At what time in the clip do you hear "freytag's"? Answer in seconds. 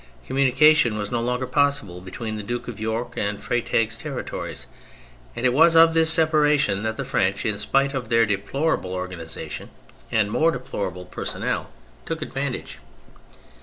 3.39-3.95